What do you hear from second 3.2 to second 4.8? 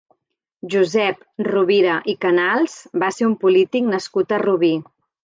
un polític nascut a Rubí.